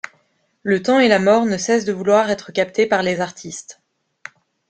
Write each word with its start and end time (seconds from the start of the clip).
Le 0.63 0.81
temps 0.81 0.99
et 0.99 1.07
la 1.07 1.19
mort 1.19 1.45
ne 1.45 1.57
cessent 1.57 1.85
de 1.85 1.93
vouloir 1.93 2.31
être 2.31 2.51
captés 2.51 2.87
par 2.87 3.03
les 3.03 3.21
artistes. 3.21 3.83